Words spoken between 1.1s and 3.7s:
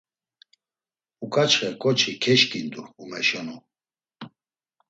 Uǩaçxe ǩoçi keşǩindu umeşonu.